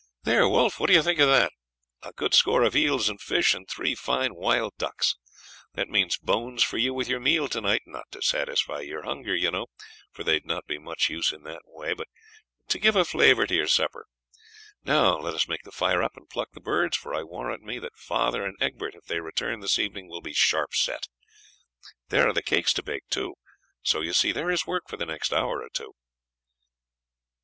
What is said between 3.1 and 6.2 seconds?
fish and three fine wild ducks. That means